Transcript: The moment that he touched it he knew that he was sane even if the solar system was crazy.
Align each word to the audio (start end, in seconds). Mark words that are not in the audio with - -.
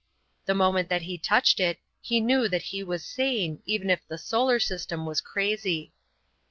The 0.47 0.55
moment 0.55 0.89
that 0.89 1.03
he 1.03 1.19
touched 1.19 1.59
it 1.59 1.77
he 2.01 2.19
knew 2.21 2.47
that 2.49 2.63
he 2.63 2.83
was 2.83 3.05
sane 3.05 3.61
even 3.67 3.91
if 3.91 4.01
the 4.07 4.17
solar 4.17 4.59
system 4.59 5.05
was 5.05 5.21
crazy. 5.21 5.93